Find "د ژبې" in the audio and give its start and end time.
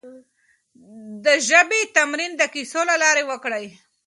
1.25-1.81